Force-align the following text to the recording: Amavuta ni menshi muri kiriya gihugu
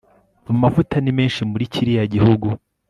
Amavuta 0.51 0.95
ni 1.01 1.11
menshi 1.17 1.41
muri 1.51 1.71
kiriya 1.73 2.05
gihugu 2.13 2.47